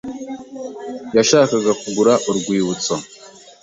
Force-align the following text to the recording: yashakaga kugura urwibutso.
yashakaga 1.17 1.71
kugura 1.81 2.13
urwibutso. 2.29 2.93